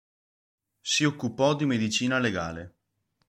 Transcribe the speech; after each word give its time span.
Si 0.81 1.03
occupò 1.03 1.53
di 1.55 1.67
medicina 1.67 2.17
legale. 2.17 2.77